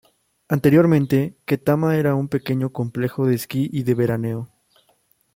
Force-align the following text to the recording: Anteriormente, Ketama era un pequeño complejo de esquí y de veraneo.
Anteriormente, 0.47 1.37
Ketama 1.45 1.95
era 1.95 2.15
un 2.15 2.27
pequeño 2.27 2.73
complejo 2.73 3.27
de 3.27 3.35
esquí 3.35 3.69
y 3.71 3.83
de 3.83 3.93
veraneo. 3.93 4.49